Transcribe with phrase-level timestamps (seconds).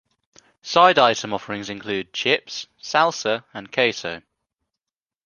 [0.63, 4.23] Side item offerings include chips, salsa, and queso.